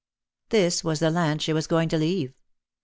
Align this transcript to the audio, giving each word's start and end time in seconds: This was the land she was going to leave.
This 0.49 0.83
was 0.83 0.97
the 0.99 1.11
land 1.11 1.43
she 1.43 1.53
was 1.53 1.67
going 1.67 1.87
to 1.89 1.97
leave. 1.99 2.33